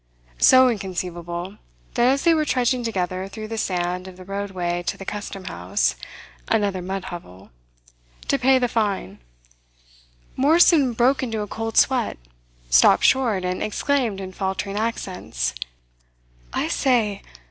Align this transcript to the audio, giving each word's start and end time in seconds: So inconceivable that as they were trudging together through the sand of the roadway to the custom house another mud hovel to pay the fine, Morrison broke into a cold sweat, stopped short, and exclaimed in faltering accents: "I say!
So 0.39 0.67
inconceivable 0.67 1.57
that 1.93 2.07
as 2.07 2.23
they 2.23 2.33
were 2.33 2.43
trudging 2.43 2.83
together 2.83 3.27
through 3.27 3.49
the 3.49 3.57
sand 3.59 4.07
of 4.07 4.17
the 4.17 4.25
roadway 4.25 4.81
to 4.87 4.97
the 4.97 5.05
custom 5.05 5.43
house 5.43 5.93
another 6.47 6.81
mud 6.81 7.03
hovel 7.13 7.51
to 8.27 8.39
pay 8.39 8.57
the 8.57 8.67
fine, 8.67 9.19
Morrison 10.35 10.93
broke 10.93 11.21
into 11.21 11.41
a 11.41 11.47
cold 11.47 11.77
sweat, 11.77 12.17
stopped 12.67 13.03
short, 13.03 13.45
and 13.45 13.61
exclaimed 13.61 14.19
in 14.19 14.31
faltering 14.33 14.75
accents: 14.75 15.53
"I 16.51 16.67
say! 16.67 17.21